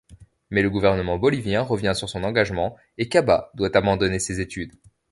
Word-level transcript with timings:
Mais 0.49 0.63
le 0.63 0.71
gouvernement 0.71 1.19
bolivien 1.19 1.61
revient 1.61 1.91
sur 1.95 2.09
son 2.09 2.23
engagement 2.23 2.75
et 2.97 3.07
Caba 3.07 3.51
doit 3.53 3.77
abandonner 3.77 4.17
ses 4.17 4.41
études. 4.41 4.73